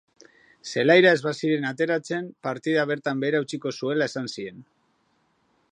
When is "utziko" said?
3.47-3.77